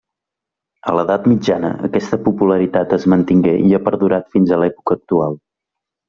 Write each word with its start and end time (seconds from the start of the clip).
A 0.91 0.93
l'Edat 0.99 1.25
Mitjana 1.31 1.69
aquesta 1.87 2.17
popularitat 2.27 2.95
es 2.97 3.05
mantingué 3.13 3.53
i 3.67 3.77
ha 3.79 3.81
perdurat 3.89 4.25
fins 4.37 4.55
a 4.55 4.59
l'època 4.63 4.97
actual. 4.99 5.37